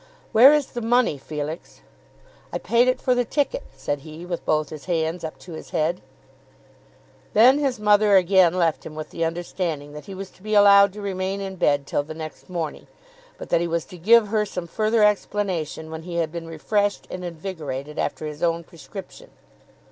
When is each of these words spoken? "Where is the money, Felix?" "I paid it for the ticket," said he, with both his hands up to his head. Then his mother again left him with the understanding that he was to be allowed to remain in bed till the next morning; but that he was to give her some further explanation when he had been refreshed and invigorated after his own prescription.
"Where 0.31 0.51
is 0.51 0.65
the 0.71 0.81
money, 0.81 1.19
Felix?" 1.19 1.81
"I 2.51 2.57
paid 2.57 2.87
it 2.87 2.99
for 2.99 3.13
the 3.13 3.23
ticket," 3.23 3.61
said 3.77 3.99
he, 3.99 4.25
with 4.25 4.43
both 4.47 4.69
his 4.69 4.85
hands 4.85 5.23
up 5.23 5.37
to 5.41 5.51
his 5.53 5.69
head. 5.69 6.01
Then 7.33 7.59
his 7.59 7.79
mother 7.79 8.15
again 8.15 8.55
left 8.55 8.83
him 8.83 8.95
with 8.95 9.11
the 9.11 9.23
understanding 9.23 9.93
that 9.93 10.07
he 10.07 10.15
was 10.15 10.31
to 10.31 10.41
be 10.41 10.55
allowed 10.55 10.91
to 10.93 11.03
remain 11.03 11.39
in 11.39 11.55
bed 11.55 11.85
till 11.85 12.01
the 12.01 12.15
next 12.15 12.49
morning; 12.49 12.87
but 13.37 13.49
that 13.49 13.61
he 13.61 13.67
was 13.67 13.85
to 13.85 13.97
give 13.99 14.29
her 14.29 14.43
some 14.43 14.65
further 14.65 15.03
explanation 15.03 15.91
when 15.91 16.01
he 16.01 16.15
had 16.15 16.31
been 16.31 16.47
refreshed 16.47 17.05
and 17.11 17.23
invigorated 17.23 17.99
after 17.99 18.25
his 18.25 18.41
own 18.41 18.63
prescription. 18.63 19.29